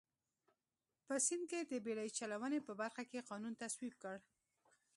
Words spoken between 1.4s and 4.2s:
کې د بېړۍ چلونې په برخه کې قانون تصویب کړ.